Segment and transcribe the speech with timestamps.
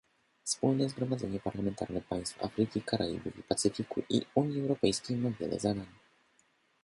[0.43, 5.85] Wspólne Zgromadzenie Parlamentarne państw Afryki, Karaibów i Pacyfiku i Unii Europejskiej ma wiele zadań